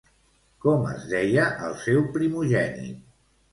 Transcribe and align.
Com 0.65 0.87
es 0.93 1.03
deia 1.11 1.45
el 1.69 1.77
seu 1.85 2.01
primogènit? 2.19 3.01